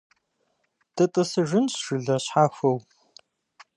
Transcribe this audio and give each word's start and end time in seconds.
ДытӀысыжынщ 0.95 1.73
жылэ 1.85 2.17
щхьэхуэу. 2.23 2.77